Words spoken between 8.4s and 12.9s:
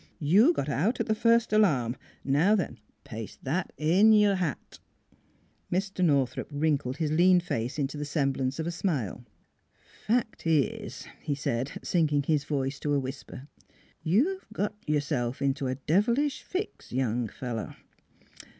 of a smile." Fact is," he said, sinking his voice